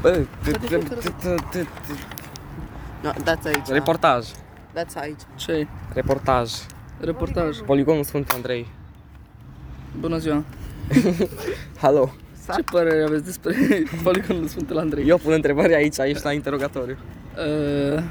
[0.00, 0.10] Bă,
[0.44, 1.66] t- t- t- t- t-
[3.02, 3.66] No, dați aici.
[3.68, 4.26] Reportaj.
[4.74, 5.20] Dați aici.
[5.36, 6.50] Ce Reportaj.
[7.00, 7.56] Reportaj.
[7.58, 8.66] Poligonul Sfântul Andrei.
[10.00, 10.44] Bună ziua.
[11.82, 12.10] Halo.
[12.54, 13.54] Ce părere aveți despre
[14.04, 15.08] poligonul Sfântul Andrei?
[15.08, 16.96] Eu pun întrebări aici, aici la interogatoriu.
[17.94, 18.02] Uh,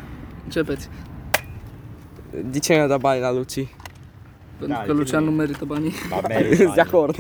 [0.43, 0.89] începeți.
[2.45, 3.67] De ce mi-a dat bani la Luci?
[4.57, 5.93] Pentru Da, că Lucian nu merită banii.
[6.09, 6.21] Ba,
[6.55, 7.15] Sunt de acord.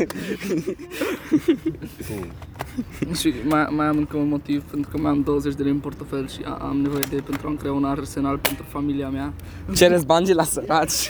[3.19, 5.77] Și mai, mai am încă un motiv, pentru că mai am 20 de lei în
[5.79, 9.33] portofel și a- am nevoie de pentru a-mi crea un arsenal pentru familia mea.
[9.75, 11.09] Cereți bani de la săraci.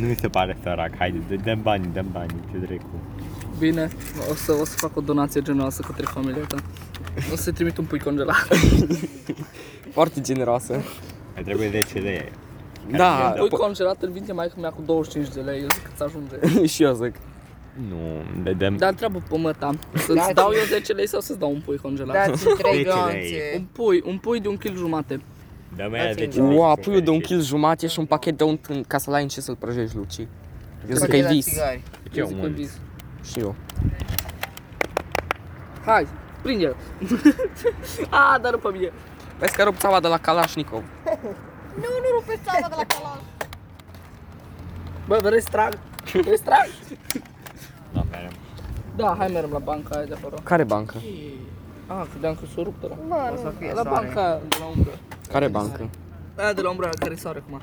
[0.00, 2.86] Nu mi se pare sărac, haide, dă- dăm bani, dăm bani, ce dracu.
[3.58, 3.88] Bine,
[4.30, 6.56] o să, o să fac o donație generoasă către familia ta.
[7.32, 8.48] O să trimit un pui congelat.
[9.96, 10.72] Foarte generoasă.
[11.34, 12.32] Mai trebuie 10 lei.
[12.90, 16.34] Da, Pui congelat îl vinde mai mea cu 25 de lei, eu zic cât ajunge.
[16.36, 17.14] po- și eu zic.
[17.88, 21.38] Nu, le dăm Dar întreabă pe măta, să-ți Dați- dau eu 10 lei sau să-ți
[21.38, 22.26] dau un pui congelat?
[22.28, 23.52] Dați 3 Zece glonțe.
[23.56, 25.20] Un pui, un pui de un kil jumate.
[25.76, 26.56] Dăm aia Dați-mi 10 lei.
[26.56, 27.36] Ua, sunt puiul de un fericit.
[27.36, 29.96] kil jumate și un pachet de unt în- ca să-l ai în ce să-l prăjești,
[29.96, 30.18] Luci.
[30.18, 30.26] Eu
[30.86, 31.44] zic că Pachet e la vis.
[31.46, 31.82] țigari.
[32.12, 32.78] Ce Eu zic că un vis.
[33.30, 33.54] Și eu.
[35.84, 36.06] Hai,
[36.42, 36.76] prinde-l.
[38.10, 38.92] A, dar pe mine.
[39.38, 40.82] Vezi că rup țava de la Kalashnikov.
[41.82, 43.20] Nu, nu rupeți țava de la calan.
[45.06, 45.78] Bă, vrei să trag?
[46.12, 46.68] Vrei să trag?
[48.98, 49.16] Da, merem.
[49.16, 50.36] Da, hai mergem la banca aia de acolo.
[50.42, 50.94] Care bancă?
[51.86, 52.94] Ah, credeam că s-o rupt ăla.
[53.08, 53.50] Mă, O să nu.
[53.58, 53.88] fie La soare.
[54.06, 54.90] banca aia de la umbră.
[55.32, 55.88] Care bancă?
[56.36, 57.60] Aia de la umbră care sare acum.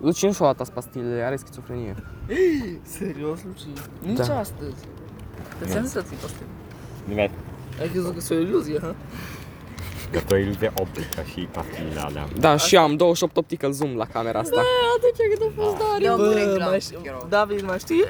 [0.00, 1.94] Luci nu și-o luat pastilele, are schizofrenie.
[2.82, 3.62] Serios, Luci?
[4.02, 4.38] Nici Da.
[4.38, 4.74] astăzi.
[5.58, 6.46] Te ți-am zis să ții pastile.
[7.04, 7.32] Nu vezi
[7.80, 8.94] Ai crezut că e o iluzie, ha?
[10.12, 12.28] Că tu ai iluzie optică și pastilele alea.
[12.38, 14.62] Da, și eu am 28 optical zoom la camera asta.
[14.96, 16.16] Atunci când a fost Dariu.
[16.16, 17.28] Dăm 3 mai glonțe, știu, te rog.
[17.28, 18.04] David, mai știi?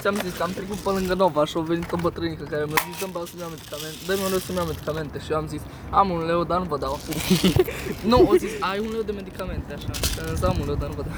[0.00, 3.00] Ți-am zis, am trecut pe lângă Nova și a venit o bătrânică care mi-a zis,
[3.00, 5.62] dă-mi bani să-mi iau medicamente, dă-mi un leu să-mi iau medicamente și eu am zis,
[6.00, 7.14] am un leu, dar nu vă dau acum.
[8.10, 10.78] nu, o zis, ai un leu de medicamente, așa, și am zis, am un leu,
[10.82, 11.16] dar nu vă dau.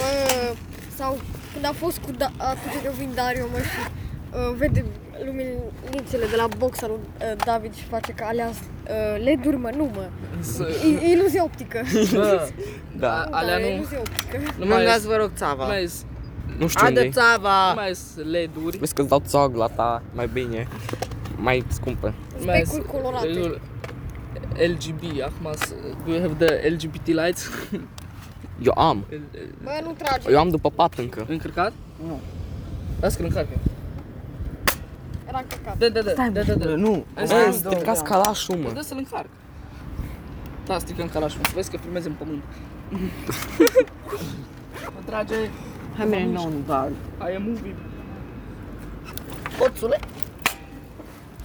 [0.00, 0.10] Bă,
[0.98, 1.10] sau
[1.52, 4.02] când a fost cu da, atunci când vin Dario, mă, și uh,
[4.56, 4.84] vede
[5.24, 9.90] luminițele de la boxa lui uh, David și face că alea uh, LED-uri, mă, nu,
[9.94, 10.08] mă.
[10.40, 11.80] Să- E, e iluzie optică.
[12.14, 12.48] Bă,
[12.98, 13.26] Da.
[13.30, 14.36] alea e nu, iluzie optică.
[14.58, 15.62] nu Nu mai dați, vă rog, țava.
[15.62, 16.04] nu mai s-
[16.58, 17.10] Nu știu unde Adă e.
[17.10, 17.68] țava!
[17.68, 20.68] nu mai sunt LED-uri, Vezi că-ți dau țog la ta mai bine.
[21.36, 22.14] Mai scumpă.
[22.38, 23.26] nu mai Specuri sunt colorate.
[23.26, 23.60] LED-uri
[24.54, 25.74] LGB, acum, s-
[26.06, 27.50] do you have the LGBT lights?
[28.62, 29.04] Eu am.
[29.62, 30.30] Bă, nu trage.
[30.30, 31.26] Eu am după pat încă.
[31.28, 31.72] Încărcat?
[32.06, 32.20] Nu.
[33.00, 33.56] Las că încarcă.
[35.32, 35.78] Era încărcat.
[35.78, 36.74] Dă, dă, dă, dă, dă, dă.
[36.74, 38.70] Nu, Hai Bă, să- stricați calașul, mă.
[38.72, 39.28] Dă să-l încarc.
[40.66, 41.40] Da, strică în calașul.
[41.54, 42.42] Vezi că filmezi în pământ.
[44.94, 45.34] Mă trage.
[45.96, 46.90] hai mereu nou, nu bag.
[47.18, 47.74] Hai, e movie.
[49.58, 49.98] Hoțule?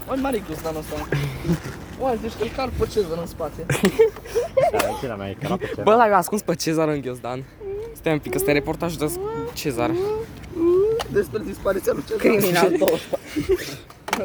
[0.08, 1.08] Mai mare cu ăsta ăsta.
[2.00, 3.66] Oai, deci că-l car pe Cezar în spate.
[4.72, 5.81] Da, ce la mai e pe ce?
[5.81, 7.44] Bă, l-ai ascuns pe Cezar în ghiozdan.
[7.94, 9.12] Stai un pic, ăsta e reportajul de
[9.54, 9.92] Cezar.
[11.12, 12.18] Despre dispariția lui Cezar.
[12.19, 12.80] Criminal 2.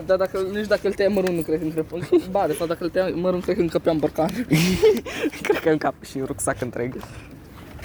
[0.06, 2.08] Dar dacă, nici dacă îl tăia mărul, nu cred că încrepe.
[2.30, 4.30] Ba, de fapt, dacă îl tăia mărul, cred că încăpea în borcan.
[5.46, 6.92] Cred că în cap și în rucsac întreg.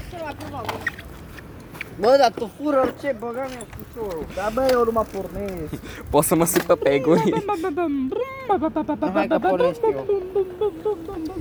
[0.09, 1.05] Cel mai probabil.
[1.99, 4.25] Bă, dar tu fură orice, băga mi-a piciorul.
[4.35, 5.73] Da, bă, eu nu mă pornesc.
[6.11, 7.43] Poți să mă suc pe peguri.
[9.13, 10.05] Hai că pornești eu.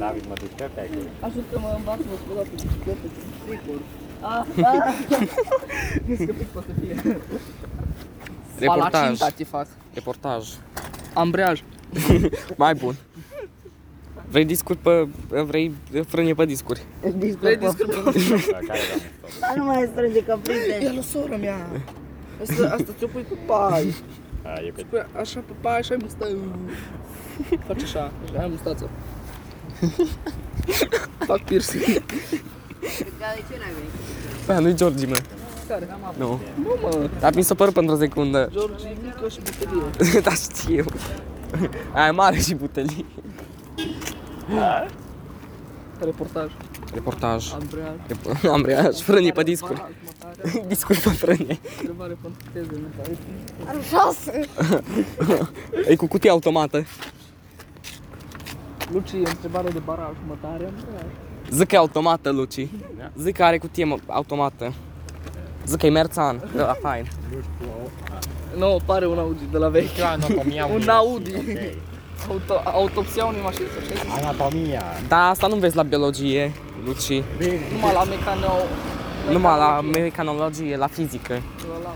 [0.02, 1.00] David, mă duc pe acolo.
[1.26, 3.82] Ajută-mă, învață-mă să vă dau pe bicicletă, cu stricuri.
[4.20, 4.94] Ah, ah.
[6.06, 7.20] Nu scăpic poate să fie.
[8.58, 8.90] Reportaj.
[8.90, 9.66] Palacinta ce fac.
[9.94, 10.48] Reportaj.
[11.14, 11.62] Ambreaj.
[12.56, 12.94] Mai bun.
[14.30, 15.08] Vrei discuri pe...
[15.42, 15.74] Vrei
[16.06, 16.82] frâne pe discuri.
[17.40, 17.94] Vrei discuri pe
[18.50, 19.02] Da, care da,
[19.40, 20.78] Dar nu mai strânge că prinde.
[20.80, 21.66] E la sora mea.
[22.42, 23.94] Asta, asta ți-o pui pe pai.
[24.42, 26.26] Da, e pe Pui așa pe pai și ai musta...
[27.66, 28.90] Faci așa, și ai mustață.
[31.18, 31.82] Fac piercing.
[33.18, 33.90] Dar de ce n-ai venit?
[34.46, 35.16] Bă, nu-i Georgi, mă.
[35.68, 35.88] Care?
[36.18, 36.40] Nu.
[36.62, 38.48] Nu mă, Dar mi s-a părut pentru o secundă.
[38.52, 40.20] George, mică și butelie.
[40.26, 40.84] da, știu.
[41.94, 43.04] Aia e mare și butelie.
[46.00, 46.50] Reportaj.
[46.94, 47.52] Reportaj.
[47.52, 47.94] Ambreaj.
[48.08, 49.84] Rep- Ambreiaj, frâne pe discuri.
[50.68, 51.58] Discuri pe frâne.
[51.78, 53.16] Întrebare pentru teze, nu pare.
[53.68, 54.40] Am șase.
[55.90, 56.84] E cu cutie automată.
[58.92, 61.06] Luci, întrebare de baraj, mătare, Ambreaj.
[61.50, 62.68] Zic că e automată, Luci.
[63.18, 64.72] Zic că are cutie mă, automată.
[65.66, 66.42] Zic că e Merțan.
[66.56, 67.06] Da, fain.
[68.56, 69.98] Nu, pare un Audi de la vechi.
[70.00, 71.32] anatomia Un unui Audi.
[71.32, 72.28] mașini, ok.
[72.30, 74.10] Auto, autopsia unei mașini, să știi?
[74.22, 74.82] Anatomia.
[75.08, 76.52] Da, asta nu vezi la biologie,
[76.84, 77.22] Luci.
[77.72, 78.52] Numai la mecano...
[79.32, 81.32] Numai la mecanologie, la fizică.
[81.32, 81.90] La labă.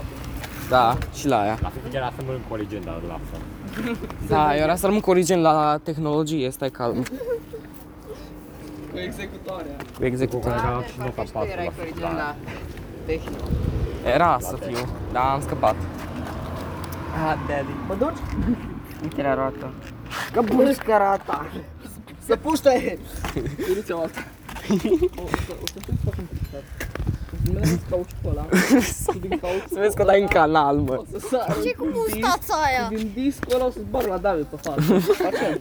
[0.69, 1.59] Da, și la aia.
[1.63, 3.43] La fel era să mănânc cu o legendă, dar lasă.
[4.29, 7.03] Da, eu era să rămân cu origin la tehnologie, stai calm.
[8.93, 9.77] Cu executoarea.
[9.77, 10.61] Cu Cu executare.
[10.61, 11.71] care și nota 4 Erai
[12.01, 12.35] la
[13.17, 13.49] cu origin final.
[13.51, 14.15] la tehnic.
[14.15, 15.75] Era să fiu, dar am scăpat.
[17.27, 17.73] Ah, daddy.
[17.89, 18.19] Mă duci?
[19.03, 19.73] Uite la roată.
[20.33, 21.47] Că buscă rata.
[22.27, 22.99] Să puște!
[23.69, 24.25] Iubiți o alta.
[25.17, 26.63] O, o, să- o să fiu fucking pictat.
[27.43, 28.47] Din mine să cauciucul ăla.
[29.13, 29.69] Și din cauciuc.
[29.73, 30.95] Să vezi că dai în canal, mă.
[30.99, 31.57] O să sar.
[31.63, 32.89] Ce cu mustața aia?
[32.89, 34.99] Din discul ăla o să-ți bar la David pe față.
[34.99, 35.61] Facem.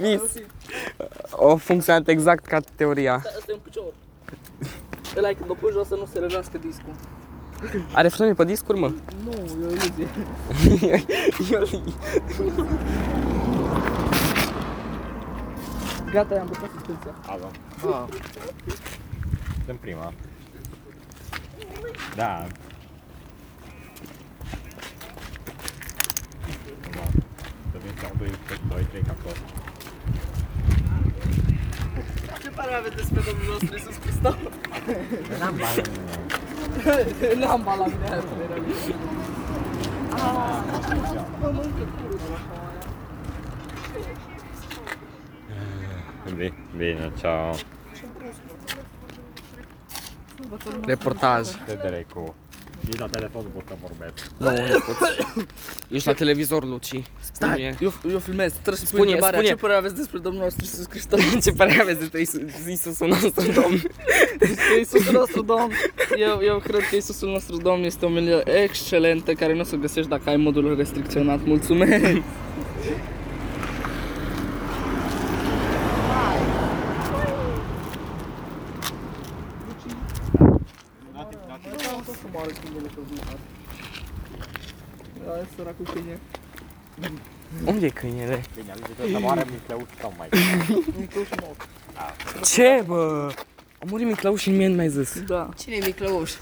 [0.00, 0.20] Vis.
[1.46, 3.14] O funcționat exact ca teoria.
[3.14, 3.92] Asta e un picior.
[5.16, 6.92] Ăla e când o pui jos să nu se rănească discul.
[7.92, 8.92] Are frâne pe discuri, mă?
[9.24, 10.08] Nu, e o iluzie.
[11.52, 11.68] Eu-
[16.12, 17.14] Gata, i-am băgat suspensia.
[17.26, 17.50] Alo.
[17.84, 18.06] Bă,
[19.66, 20.12] Dăm prima.
[22.16, 22.46] Da.
[26.96, 27.04] Da.
[27.72, 28.28] Să vin sau 2,
[28.68, 29.36] 2, 3 ca tot.
[29.36, 29.42] Ce pare
[30.24, 30.72] aveți despre Domnul nostru Iisus Hristos?
[30.76, 31.52] N-am bani în mine.
[31.56, 32.23] N-am bani la mine, aia
[35.30, 35.86] era bine.
[41.40, 42.38] Mă mănâncă curul de la
[42.68, 42.82] aia.
[46.24, 47.54] Bine, bine, ciao.
[50.86, 51.48] Reportaj.
[51.66, 52.34] Vedere cu...
[52.88, 54.30] Ești la telefon, pot să vorbesc.
[54.36, 55.46] Nu, nu poți.
[55.88, 57.02] Ești la televizor, Luci.
[57.20, 57.76] Stai, Spune.
[57.80, 59.48] eu, eu filmez, trebuie să Spune, întrebarea, spune.
[59.54, 61.20] ce părere aveți despre Domnul nostru Iisus Hristos?
[61.44, 63.82] Ce părere aveți despre Iisus, Iisusul nostru, Domn?
[64.38, 65.70] Despre Iisusul nostru Domn,
[66.16, 69.76] eu, eu cred că Iisusul nostru Domn este o omelie excelentă care nu o să
[69.76, 71.44] găsești dacă ai modul restricționat.
[71.44, 72.22] Mulțumesc!
[85.26, 86.18] Da, e săracul câine.
[87.66, 88.42] Unde e câinele?
[88.56, 90.28] Bine, alege să moară Micleuș sau mai.
[90.98, 91.56] Micul și nou.
[92.44, 93.28] Ce, bă?
[93.78, 95.20] A murit Miclău și mie nu mi-ai zis.
[95.22, 95.48] Da.
[95.58, 96.32] Cine e Miclăuș?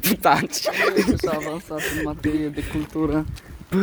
[0.00, 0.68] Tu taci.
[0.68, 3.24] Nu e așa avansat în materie de cultură.
[3.70, 3.76] A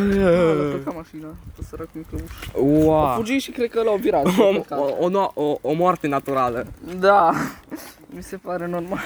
[0.72, 2.32] plecat mașina, pe săracul Miclăuș.
[2.56, 3.16] A Wow.
[3.16, 4.26] fugit și cred că l-au virat.
[4.26, 4.44] O,
[4.76, 6.68] o, o, no- o, o moarte naturală.
[7.00, 7.34] Da,
[8.16, 9.04] mi se pare normal.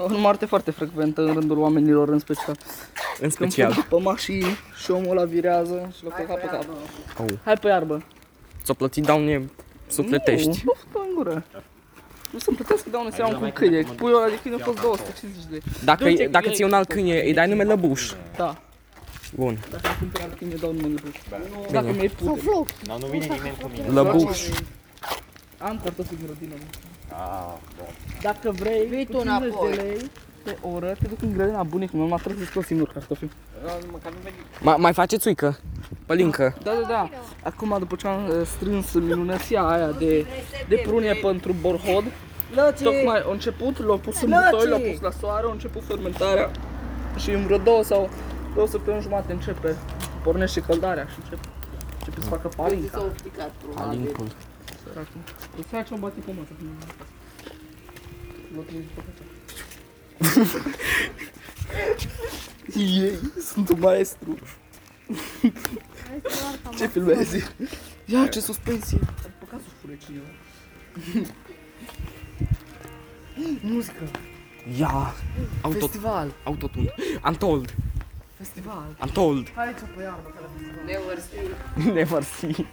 [0.00, 2.56] O moarte foarte frecventă în rândul oamenilor în special.
[2.56, 3.72] În Când special.
[3.72, 4.46] fug pe mașini
[4.82, 6.64] și omul ăla virează și l-a călcat pe cap.
[7.18, 7.26] Au.
[7.44, 8.04] Hai pe iarbă.
[8.64, 9.50] Ți-o plătit daune
[9.88, 10.62] sufletești.
[10.64, 11.44] Nu, nu în gură.
[12.30, 13.82] Nu să-mi plătesc daune să iau un cu câine.
[13.82, 15.62] Puiul ăla de câine a fost 250 de lei.
[15.84, 18.12] Dacă, Uite, dacă e- ți un alt câine, îi dai nume Lăbuș.
[18.36, 18.56] Da.
[19.34, 19.58] Bun.
[19.70, 21.12] Dacă îmi cumpăr alt câine, dau numele lui.
[21.70, 22.40] Dacă mi-ai Sau pute.
[22.40, 22.66] floc.
[22.86, 23.88] Nu, nu vine nimeni cu mine.
[23.88, 24.38] Lăbuș.
[25.58, 26.54] Am cartofi din grădină.
[26.58, 27.14] mă.
[27.14, 27.86] Ah, bun.
[28.22, 29.70] Dacă vrei, Vii cu tu 50 înapoi.
[29.70, 30.10] de lei
[30.42, 33.26] pe oră, te duc în grădina bunicul meu, mă trebuie să scot singur cartofi.
[34.60, 35.58] Ma, mai faceți uică?
[36.06, 36.56] Pălincă.
[36.62, 37.10] Da, da, da.
[37.42, 40.26] Acum, după ce am uh, strâns minunăția aia de,
[40.68, 42.04] de prunie pentru borhod,
[42.54, 42.82] Lăți!
[42.82, 44.50] tocmai a început, l-au pus în Lăți!
[44.50, 46.50] butoi, l-au pus la soare, a început fermentarea
[47.16, 48.10] și în vreo două sau
[48.54, 49.76] două săptămâni jumate începe,
[50.22, 51.48] pornește căldarea și începe,
[51.98, 52.98] începe să facă palinca.
[52.98, 53.98] S-au picat probabil.
[53.98, 54.26] Palincul.
[54.88, 55.20] Săracul.
[55.58, 56.52] Îți faci o bati pe masă.
[58.54, 59.22] Vă trimiți pe casă.
[62.76, 64.38] Ei, sunt un maestru.
[66.76, 67.44] Ce filmezi?
[68.04, 68.98] Ia, ce suspensie!
[69.02, 70.26] Ai păcat să fure cineva.
[73.62, 74.02] Muzică,
[74.78, 75.14] Ia.
[75.60, 76.94] Auto, festival, autotune.
[77.24, 77.74] Untold.
[78.36, 78.96] festival.
[79.02, 79.52] Untold.
[79.54, 80.84] Hai ce pe iarbă, că la festival.
[80.84, 81.92] Never see.
[81.92, 82.66] Never see.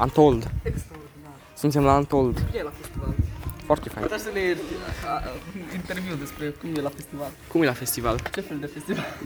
[0.00, 0.50] Untold.
[0.62, 1.32] Extraordinar.
[1.56, 2.50] Suntem la Untold.
[2.52, 3.14] Ce e la festival?
[3.64, 4.06] Foarte fain.
[4.06, 4.56] Puteți să ne
[5.06, 5.22] a, a,
[5.74, 7.30] interviu despre cum e la festival.
[7.48, 8.20] Cum e la festival?
[8.34, 9.18] Ce fel de festival?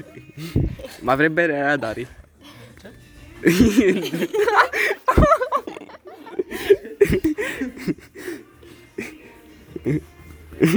[1.06, 2.08] Mai vrei bere aia, Dari?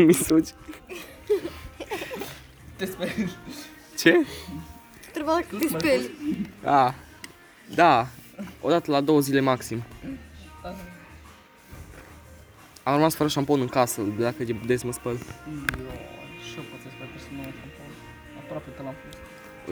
[0.06, 0.50] Mi suci.
[2.76, 3.36] Te speri.
[3.98, 4.26] Ce?
[5.14, 6.12] Trebuie dacă te speli.
[6.64, 6.96] A,
[7.76, 8.08] da.
[8.68, 9.84] Odată la două zile maxim.
[12.84, 15.18] Am rămas fără șampon în casă, dacă e de să mă spăl.
[15.18, 17.90] Și eu pot să sper că să mă șampon.
[18.44, 19.20] Aproape te l-am pus.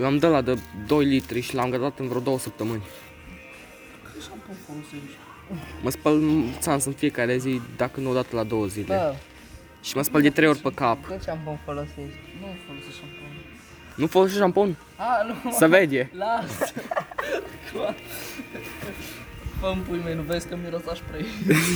[0.02, 2.82] Eu am dat la de 2 litri și l-am gătat în vreo două săptămâni.
[2.82, 5.18] Ce șampon folosești?
[5.82, 8.96] Mă spăl țans în fiecare zi, dacă nu odată la două zile.
[8.96, 9.14] Bă,
[9.82, 11.06] Și mă spăl de trei ori pe cap.
[11.06, 12.20] cât șampon folosești?
[12.40, 13.28] Nu folosești șampon.
[13.96, 14.76] Nu folosești șampon?
[14.98, 15.52] A, nu.
[15.52, 16.12] Să vede.
[17.74, 17.96] Las.
[19.60, 21.26] Fă-mi pui mei, nu vezi că miros aș spray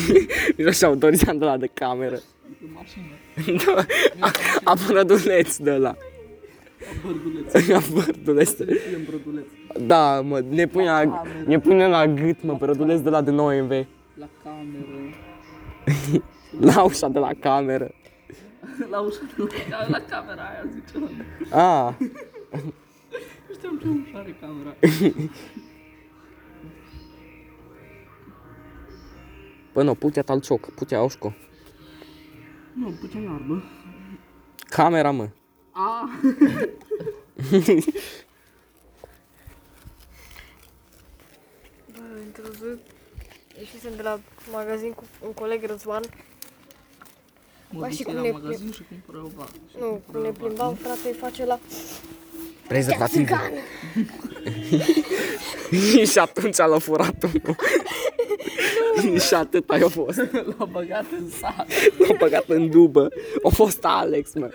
[0.58, 2.20] Miroseau Dorian de la de cameră.
[2.62, 3.66] în mașină.
[3.66, 3.86] Da.
[4.64, 5.96] A brăduleț de la.
[7.06, 7.54] Bărduleț.
[7.80, 8.52] A brăduleț.
[8.52, 9.46] Punem brăduleț.
[9.88, 13.62] Da, mă, ne pune la, ne pune la gât, mă, brăduleț de la de 9
[13.62, 13.70] MV.
[14.14, 15.16] La cameră.
[16.76, 17.92] La ușa de la cameră.
[18.90, 21.12] La ușa de la, la camera aia, zice
[21.56, 21.94] Ah,
[23.50, 24.76] Nu știam ce ușa are camera.
[29.74, 31.34] Bă, nu, putea talcioc, putea aușco.
[32.74, 33.64] Nu, puțin iarbă.
[34.70, 35.30] Camera, mă.
[35.72, 36.10] A,
[41.92, 42.80] Bă, într-o zi
[43.60, 44.20] ieșisem de la
[44.52, 46.02] magazin cu un coleg Răzvan.
[47.70, 49.52] mă Ba, și duc cum la ne- magazin și cumpără o vacă.
[49.80, 51.60] Nu, când ne plimbam, frate, îi face la
[52.70, 53.28] Prezervativ.
[56.12, 57.56] și atunci l-a furat unul.
[59.20, 60.18] și atât ai fost.
[60.58, 61.68] L-a băgat în sat.
[61.98, 63.08] L-a băgat în dubă.
[63.44, 64.50] A fost Alex, mă.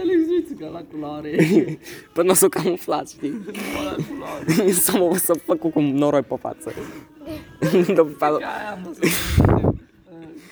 [0.00, 1.36] Alex, uite că la culoare.
[2.12, 3.40] Până s-o camuflat, știi?
[3.84, 4.72] La culoare.
[4.72, 6.72] să mă să făcut cu noroi pe față.
[7.86, 8.94] După aia- Ca aia am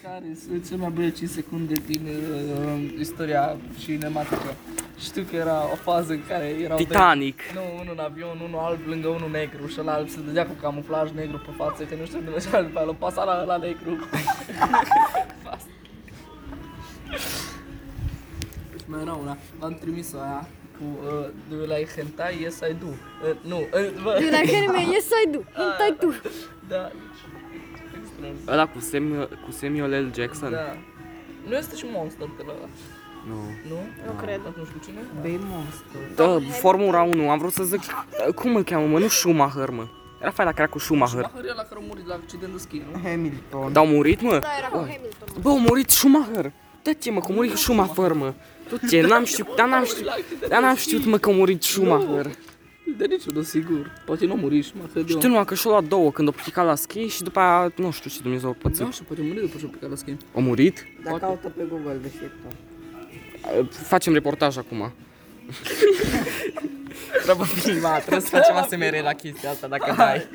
[0.03, 4.55] care sunt cele mai bune 5 secunde din uh, istoria cinematică.
[4.99, 7.41] Știu că era o fază în care erau Titanic.
[7.55, 10.47] Doi, nu, unul în avion, unul alb lângă unul negru și ăla alb se dădea
[10.47, 13.41] cu camuflaj negru pe față, că nu știu unde mergea după aia, l-a pasat la
[13.43, 14.09] ăla negru.
[18.79, 22.39] Și mai era una, v-am trimis-o aia cu uh, Do you like hentai?
[22.43, 22.87] Yes I do.
[22.87, 26.15] Uh, nu, uh, bă, De la anime, yes I do, hentai tu.
[26.69, 26.91] da,
[28.33, 28.55] extrem.
[28.55, 30.13] Ăla cu Samuel, cu Samuel L.
[30.15, 30.51] Jackson?
[30.51, 30.77] Da.
[31.49, 32.53] Nu este și Monster de la
[33.29, 33.35] Nu.
[33.69, 33.79] Nu?
[34.07, 34.41] Nu cred.
[34.59, 35.01] Nu știu cine?
[35.21, 36.01] Bei monster.
[36.15, 37.81] Da, Formula 1, am vrut să zic,
[38.35, 39.87] cum îl cheamă, mă, nu Schumacher, mă.
[40.21, 41.23] Era fain dacă era cu Schumacher.
[41.23, 43.01] Schumacher e la care a murit la accident de schi, nu?
[43.09, 43.73] Hamilton.
[43.73, 44.39] Dar au murit, mă?
[44.39, 45.29] Da, era cu Hamilton.
[45.41, 46.53] Bă, a murit Schumacher.
[46.83, 48.35] Da ce, mă, că a murit Schumacher, mă.
[48.69, 50.09] Tu ce, n-am știut, dar n-am știut,
[50.49, 52.27] dar n-am știut, mă, că a murit Schumacher.
[52.97, 53.93] De niciunul, sigur.
[54.05, 56.65] Poate nu a murit Schumacher de Știu numai că și-a luat două când a picat
[56.67, 58.93] la schi și după aia, nu știu ce Dumnezeu a Da, pățit.
[58.93, 60.17] și poate a murit după ce a picat la schi.
[60.35, 60.87] A murit?
[61.05, 62.47] Dar caută pe Google de șeptă.
[63.71, 64.93] Facem reportaj acum.
[67.25, 70.27] Trebuie filmat, trebuie să facem ASMR la chestia asta, dacă dai.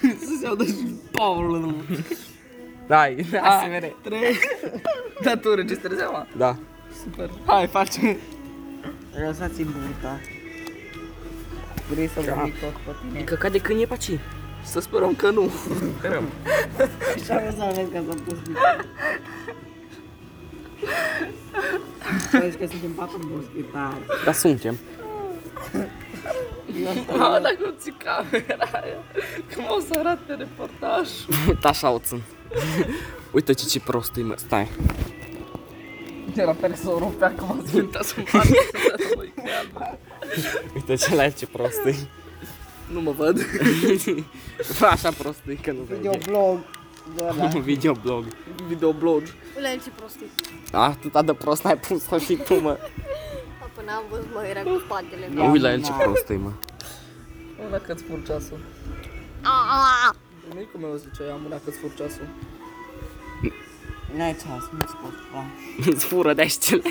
[0.00, 0.74] Să se audă și
[1.10, 1.74] Paul.
[2.86, 3.92] Dai, ASMR.
[4.02, 4.36] Trei.
[5.22, 6.26] Da, tu înregistrezi acum?
[6.36, 6.56] Da.
[7.02, 7.30] Super.
[7.46, 8.16] Hai, facem.
[9.26, 10.20] Lăsați-mi burta.
[11.90, 13.22] Vrei să vomit tot pe tine?
[13.22, 14.20] Căcat de când e pe aici.
[14.64, 15.50] Să sperăm că nu.
[17.14, 18.38] Așa vreau să vezi că s-a pus
[22.40, 24.24] Vezi că suntem patru moschetari.
[24.24, 24.78] Dar suntem.
[27.16, 29.02] Mamă, dacă nu ții camera aia,
[29.54, 31.34] cum o să arate reportajul.
[31.48, 32.22] Uite așa o țin.
[33.30, 34.34] Uite ce ce prost e, mă.
[34.36, 34.68] Stai.
[36.36, 39.24] Era pe să o rupe acum, să vinta să-mi facă să mă
[39.58, 39.98] albă.
[40.74, 41.94] Uite ce la el ce prost e.
[42.92, 43.40] Nu mă văd.
[44.78, 46.00] Bă, așa prost e că nu vede.
[46.08, 46.58] Videoblog.
[47.14, 47.46] De ăla.
[47.72, 48.24] Videoblog.
[48.68, 49.22] Videoblog.
[49.56, 50.30] Ule, ce prostii.
[50.72, 52.78] Atâta de prost ai pus-o și tu, mă.
[53.60, 55.28] Da, până am văzut, mă, era cu spatele.
[55.34, 56.52] Mă uit la el ce prost e, mă.
[57.58, 58.58] Mă, dacă îți fur ceasul.
[59.42, 60.14] Aaaa!
[60.48, 62.28] Bunicul meu zicea, am una că-ți fur ceasul.
[64.16, 65.44] N-ai ceas, nu-ți pot da.
[65.90, 66.90] Îți fură de știle.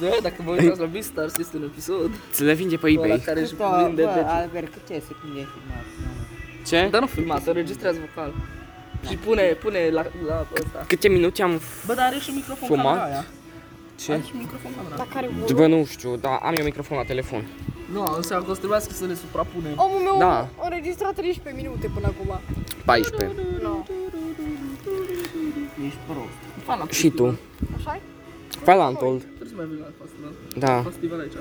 [0.00, 3.22] Da, dacă vă uitați la Beastars, este un episod Ți le vinde pe ăla eBay.
[3.24, 4.20] care își Câte, vinde bă, de...
[4.20, 5.84] Albert, cât ce secunde ai filmat?
[6.66, 6.88] Ce?
[6.90, 8.34] Dar nu filmat, înregistrează vocal.
[9.08, 10.84] Și pune, pune la, la ăsta.
[10.86, 12.84] Câte minute am Bă, dar are și microfon Fumat?
[12.84, 13.24] camera aia.
[14.00, 14.12] Ce?
[14.12, 14.96] Are și microfon camera.
[14.96, 17.42] La care Bă, nu știu, dar am eu microfon la telefon.
[17.92, 19.72] Nu, înseamnă că o să trebuiască să le suprapunem.
[19.76, 20.34] Omul meu Da.
[20.36, 22.40] a înregistrat 13 minute până acum.
[22.84, 23.38] 14.
[23.62, 23.74] No.
[25.86, 26.38] Ești prost.
[26.64, 27.38] Fan la Și tu?
[27.76, 28.00] așa
[28.64, 29.20] Fai la Untold.
[29.20, 30.32] Trebuie să mai vin la festival.
[30.64, 30.82] Da.
[30.90, 31.32] Festival aici.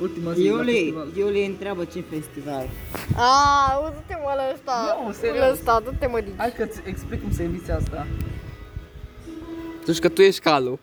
[0.00, 1.08] Ultima zi la Iulie, festival.
[1.16, 2.68] Iulie întreabă ce festival.
[3.16, 4.98] Aaa, du-te mă la ăsta.
[5.06, 5.38] Nu, serios.
[5.38, 6.34] La ăsta, du-te mă din.
[6.36, 8.06] Hai că-ți explic cum se inviți asta.
[9.84, 10.78] Tu știi că tu ești calul.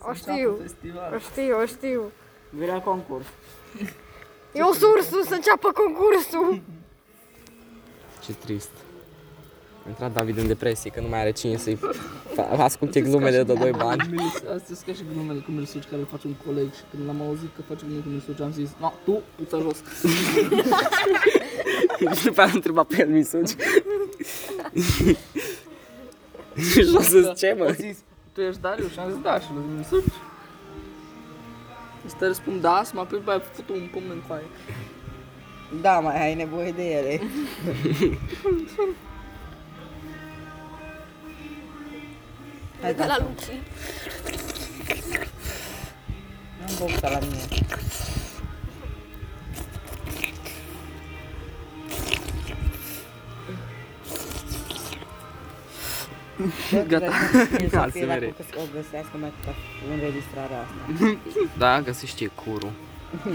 [0.00, 1.12] O știu, Înceapă Festival.
[1.14, 2.02] o știu, o știu.
[2.50, 3.26] Vii la concurs.
[4.54, 6.60] Eu sursul să înceapă concursul.
[8.24, 8.70] Ce trist.
[9.88, 11.78] A intrat David în depresie, că nu mai are cine să-i
[12.36, 14.08] fa- asculte glumele de doi bani.
[14.10, 17.02] Milis- Astea sunt ca și glumele cu Milsuci care le face un coleg și când
[17.06, 19.76] l-am auzit că face glume cu Milsuci am zis No, tu, puța jos
[22.18, 23.50] Și după aia am întrebat pe el misuci.
[26.70, 27.70] Și o să ce, A mă?
[27.80, 27.98] zis,
[28.32, 28.92] tu ești Darius?
[28.92, 30.12] Și am zis da și l-a zis Milsuci
[32.08, 34.44] Și te răspund da, să mă aprind, băi, făcut un pumn în coaie
[35.80, 37.20] Da, mai ai nevoie de ele.
[42.82, 43.48] Hai, De la da, Luci.
[46.68, 47.42] am boxa la mine.
[56.88, 57.10] Gata.
[57.10, 58.34] Hai, Să să fie dacă vedem.
[58.56, 59.54] o găsească mai tot
[59.92, 61.18] înregistrarea asta.
[61.62, 62.70] Da, găsește curul.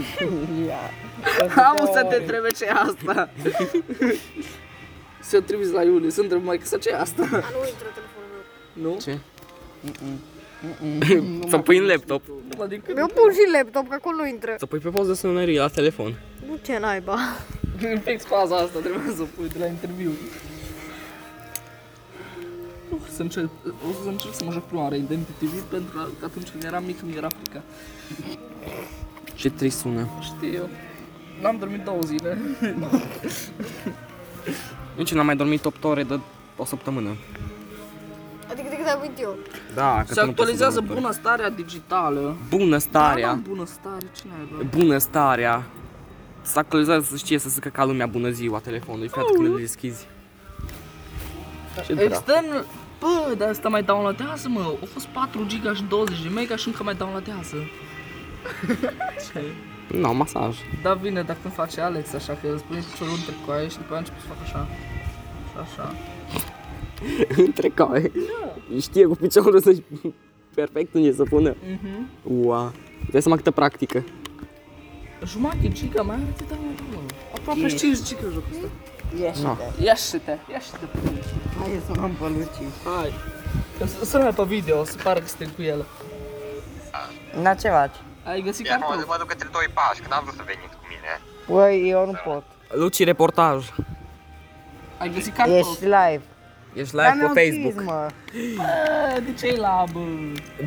[0.68, 0.90] Ia.
[1.68, 3.30] Am să te întrebe ce e asta.
[5.20, 7.22] Să o trimis la Iulie, să întreb mai că ce e asta.
[7.22, 8.28] A, nu intră telefonul
[8.74, 8.90] meu.
[8.92, 8.98] Nu?
[9.00, 9.18] Ce?
[11.48, 12.22] Să pui în laptop.
[12.62, 14.54] Adică Mi-au pun și laptop, că acolo nu intră.
[14.58, 16.14] Să pui pe poză sunării la telefon.
[16.46, 17.16] Nu ce naiba.
[18.04, 20.10] fix faza asta trebuie să o pui de la interviu.
[22.92, 26.24] O să încerc, o să încerc să mă joc prima oară Identity TV pentru că
[26.24, 27.62] atunci când eram mic mi era frică.
[29.34, 30.08] Ce trist sună.
[30.20, 30.68] Știu eu.
[31.42, 32.38] N-am dormit două zile.
[34.96, 36.20] Nici n-am mai dormit 8 ore de
[36.56, 37.16] o săptămână.
[38.84, 39.36] Adică de cât am uit eu.
[39.74, 40.94] Da, că Se tu nu poți să actualizează dormi.
[40.94, 42.36] bunăstarea digitală.
[42.48, 43.26] Bună Da, starea.
[43.28, 45.62] da, bunăstare, cine ai Bună starea.
[46.42, 50.06] Se actualizează să știe să zică ca lumea bună ziua telefonului, frate, când îl deschizi.
[51.86, 52.08] Ce dracu.
[52.12, 52.64] Extern,
[53.00, 54.60] bă, dar asta mai downloadează, mă.
[54.60, 57.56] Au fost 4 giga și 20 de mega și încă mai downloadează.
[59.32, 59.42] Ce?
[59.96, 60.56] Nu, masaj.
[60.82, 63.90] Da, bine, dacă îmi face Alex așa, că îți pune piciorul între coaie și după
[63.90, 64.66] aia începe să fac așa.
[65.50, 65.94] Și așa.
[67.46, 68.12] Între coaie.
[68.80, 69.74] Știe cu piciorul să
[70.54, 71.54] perfect unde să pună.
[71.70, 72.08] Mhm.
[72.22, 72.72] Ua.
[73.10, 74.04] Dai seama câtă practică.
[75.26, 77.00] Jumătate giga, mai are de download, mă.
[77.38, 77.78] Aproape Ești.
[77.78, 78.66] 5 giga jocul ăsta.
[79.20, 79.82] Ieși-te.
[79.84, 80.86] Ia și te, ia și te.
[81.58, 82.68] Hai să sunăm pe Luci.
[82.84, 83.12] Hai.
[83.78, 85.84] Că s- Să pe video, o să pară că suntem cu el.
[87.42, 87.94] Na ce faci?
[88.24, 89.08] Ai găsit Ia mă, cartofi?
[89.08, 91.12] mă duc către doi pași, că n-am vrut să veniți cu mine.
[91.46, 92.44] Păi, eu nu pot.
[92.80, 93.70] Luci, reportaj.
[94.98, 95.58] Ai găsit cartofi?
[95.58, 96.22] Ești live.
[96.74, 97.84] Ești Dar live mi-au pe zis, Facebook.
[97.84, 98.06] mă.
[98.56, 100.00] Bă, de ce e la, bă?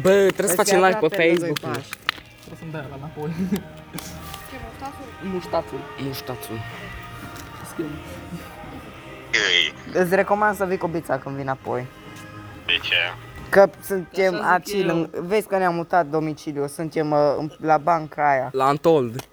[0.02, 1.60] Bă, trebuie să facem live pe Facebook.
[1.60, 3.32] Trebuie să-mi dai ăla înapoi.
[4.50, 4.96] Ce mă, stați
[5.34, 5.80] Muștațul.
[6.08, 6.48] Nu știați.
[7.72, 7.88] Schimb.
[9.34, 11.86] Ei, Îți recomand să vii cu bița când vin apoi.
[12.66, 12.96] de ce?
[13.50, 14.86] Că suntem Așa aici, zic eu.
[14.86, 18.50] lângă- vezi că ne-am mutat domiciliu, suntem uh, în- la banca aia.
[18.52, 19.28] La Antold.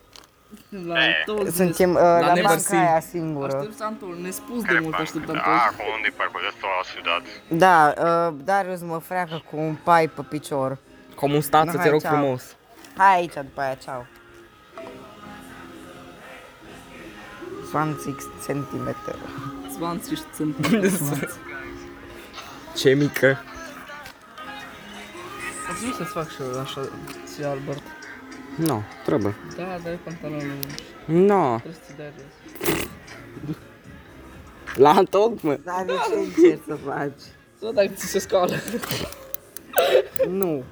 [0.87, 2.81] La Antol, Suntem uh, la Never banca Seen.
[2.81, 3.57] aia singură.
[3.57, 5.03] Aștept Antol, ne spus de Care mult parc?
[5.05, 5.53] aștept Da, Antol.
[5.53, 7.23] acolo unde e parcul ăsta la ciudat.
[7.49, 7.95] Da,
[8.29, 10.79] uh, Darius mă freacă cu un pai pe picior.
[11.15, 12.17] Cum un stat să Hai, te rog ceau.
[12.17, 12.57] frumos.
[12.97, 14.07] Hai aici după aia, ceau.
[17.73, 18.15] 20
[18.47, 18.97] cm.
[19.79, 21.29] 20 cm.
[22.77, 23.39] Ce mică.
[25.71, 26.81] Ați vrut să-ți fac și eu așa,
[27.35, 27.83] ție Albert?
[28.57, 29.35] Nu, trebuie.
[29.57, 30.43] Da, dai pantalonul.
[31.05, 31.57] Nu.
[31.57, 33.57] Trebuie să-ți dai jos.
[34.77, 35.59] La Antold, mă.
[35.65, 37.21] Dar de ce încerci să faci?
[37.59, 38.55] Să văd dacă ți se scoală.
[40.29, 40.63] Nu.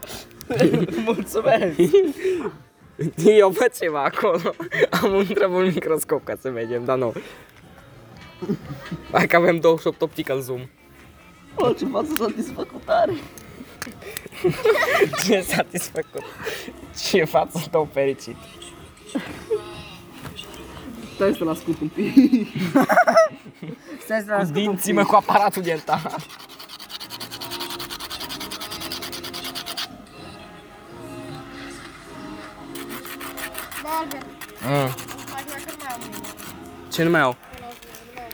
[1.05, 1.79] Mulțumesc!
[3.25, 4.55] Eu văd ceva acolo.
[5.03, 7.13] Am un trebuie un microscop ca să mergem, dar nu.
[9.13, 10.69] Hai că avem 28 optical zoom.
[11.55, 13.13] Bă, ce față satisfăcutare!
[15.25, 16.23] Ce satisfăcut.
[17.09, 18.37] Ce față tău fericit.
[21.15, 22.15] Stai să-l ascult un pic.
[24.05, 24.95] Stai să Cu ascult un dinții, pic.
[24.95, 26.15] mă, cu aparatul dentar.
[33.83, 34.27] Bă, Albert,
[34.63, 34.95] Mm.
[35.33, 36.17] hai că nu mai am mine.
[36.93, 37.31] Ce nu mai au?
[37.31, 37.59] Nu
[38.15, 38.31] mai am.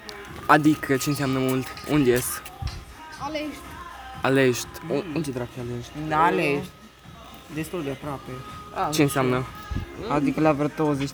[0.47, 1.67] Adică, ce înseamnă mult?
[1.91, 2.43] Unde ies?
[3.21, 3.45] Aleși.
[4.23, 4.67] Alești.
[4.91, 5.91] U- Unde dracu e Alești?
[6.09, 6.71] Nale, ești
[7.55, 8.31] destul de aproape.
[8.75, 9.45] A, Ce înseamnă?
[10.09, 10.69] Adică la vreo 20-30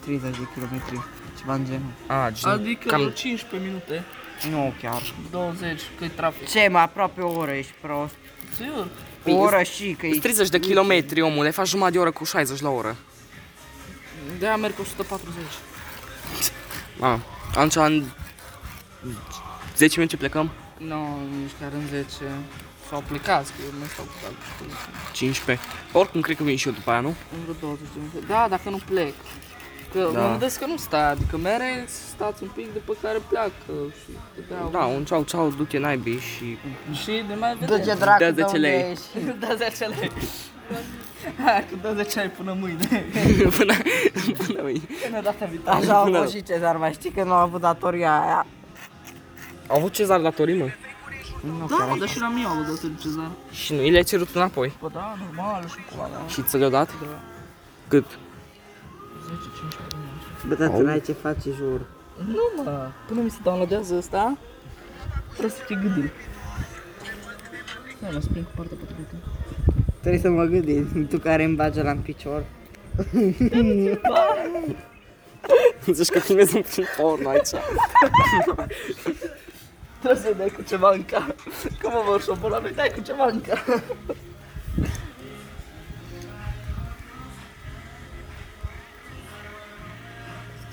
[0.05, 1.01] de kilometri.
[1.39, 1.91] Ceva în genul.
[2.07, 4.03] A, gen, Adică cam 15 minute,
[4.49, 5.01] Nu chiar.
[5.31, 6.47] 20, că-i trafic.
[6.49, 8.13] Ce, mai aproape o oră, ești prost.
[8.55, 8.87] Sigur?
[9.27, 10.19] O oră și că e...
[10.19, 12.95] 30 de kilometri, omule, faci jumătate de oră cu 60 la oră.
[14.39, 15.43] De-aia merg 140.
[16.99, 17.19] A,
[17.55, 18.03] atunci în
[19.77, 20.49] 10 minute plecăm?
[20.77, 22.05] Nu, nici chiar în 10.
[22.89, 24.65] S-au plecat, că eu nu stau cu
[25.11, 25.65] 15.
[25.91, 27.07] Oricum, cred că vin și eu după aia, nu?
[27.07, 28.19] În vreo 20 de minute.
[28.27, 29.13] Da, dacă nu plec.
[29.93, 30.19] Că Da.
[30.21, 34.69] mă gândesc că nu stai, adică mere stați un pic după care pleacă și dădeau.
[34.71, 36.57] Da, un ceau ceau, du-te naibii și...
[37.03, 37.77] Și de mai vedem.
[37.77, 38.91] Du-te dracu Dă de 10 unde lei.
[38.91, 39.05] ești.
[39.47, 40.11] Dă 10 lei.
[41.45, 43.05] Hai, că dă 10 lei până mâine.
[43.57, 43.73] până,
[44.47, 44.81] până mâine.
[45.03, 45.79] Până data viitoare.
[45.83, 48.45] Așa au Până- fost și Cezar, mai știi că nu a avut datoria aia.
[49.67, 50.67] Au avut cezar datorii, mă.
[51.45, 53.31] Nu, Da, chiar dar și la mine au avut de Cezar.
[53.51, 54.73] Și nu i le-ai cerut înapoi.
[54.81, 56.27] Bă, da, normal, și pula mea.
[56.27, 56.87] Și ți le-au dat?
[56.87, 57.19] Da.
[57.87, 58.05] Cât?
[58.05, 60.05] 10-15 luni.
[60.47, 61.85] Bă, dar tu n-ai ce faci, jur.
[62.27, 64.37] Nu, mă, până mi se downloadează ăsta,
[65.29, 66.11] trebuie să fie gândit.
[68.01, 69.15] Hai, mă, spring cu partea potrivită.
[69.99, 72.43] Trebuie să mă gândesc, tu care îmi bagi la în picior.
[75.93, 77.49] Zici că filmez un film porno aici.
[80.05, 81.35] Trebuie să-i dai cu ceva în cap.
[81.79, 83.63] Că mă vor șobola, nu-i dai cu ceva în cap.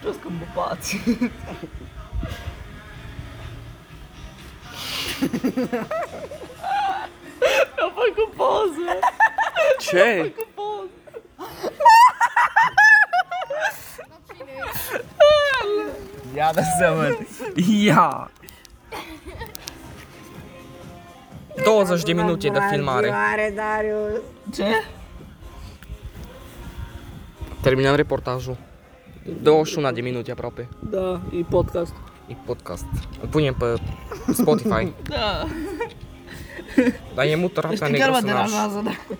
[0.01, 1.01] Trebuie să îmbăpați.
[16.33, 16.53] Mi-a
[21.65, 23.11] 20 de minute de filmare.
[23.33, 24.21] Are Darius.
[24.55, 24.65] Ce?
[27.61, 28.57] Terminăm reportajul.
[29.43, 30.69] 21 de minute aproape.
[30.91, 31.93] Da, e podcast.
[32.27, 32.85] E podcast.
[33.23, 33.75] Îl punem pe
[34.33, 34.93] Spotify.
[35.09, 35.47] Da.
[37.15, 38.51] Dar e mult rapid Știi, chiar mă negru să naș.
[38.51, 39.17] deranjează, da.